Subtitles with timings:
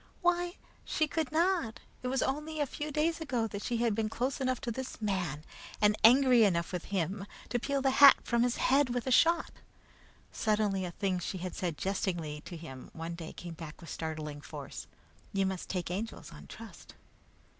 [0.23, 1.79] Why, she could not!
[2.01, 4.99] It was only a few days ago that she had been close enough to this
[4.99, 5.43] man
[5.79, 9.51] and angry enough with him to peel the hat from his head with a shot!
[10.31, 14.41] Suddenly a thing she had said jestingly to him one day came back with startling
[14.41, 14.87] force:
[15.33, 16.95] "You must take Angels on trust."